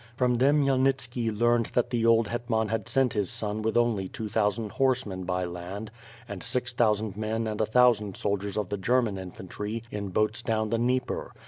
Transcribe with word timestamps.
From 0.15 0.33
them 0.33 0.65
Khmyelnitski 0.65 1.29
learned 1.39 1.67
that 1.75 1.91
the 1.91 2.07
old 2.07 2.27
hetman 2.27 2.69
had 2.69 2.89
sent 2.89 3.13
his 3.13 3.29
son 3.29 3.61
with 3.61 3.77
only 3.77 4.07
two 4.07 4.29
thousand 4.29 4.71
horse 4.71 5.05
men 5.05 5.25
by 5.25 5.45
land, 5.45 5.91
and 6.27 6.41
six 6.41 6.73
thousand 6.73 7.15
men 7.15 7.45
and 7.45 7.61
a 7.61 7.67
thousand 7.67 8.17
soldiers 8.17 8.57
of 8.57 8.69
the 8.69 8.77
German 8.77 9.19
infantry 9.19 9.83
in 9.91 10.09
boats 10.09 10.41
down 10.41 10.71
the 10.71 10.79
Dnieper. 10.79 11.29